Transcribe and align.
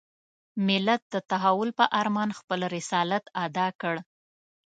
ملت 0.67 1.01
د 1.13 1.15
تحول 1.31 1.69
په 1.79 1.85
ارمان 2.01 2.29
خپل 2.39 2.59
رسالت 2.75 3.23
اداء 3.45 3.71
کړ. 3.81 3.95